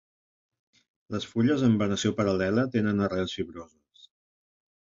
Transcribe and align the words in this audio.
Les 1.15 1.27
fulles 1.33 1.65
amb 1.69 1.83
venació 1.85 2.13
paral·lela 2.21 2.65
tenen 2.77 3.07
arrels 3.09 3.37
fibroses. 3.41 4.09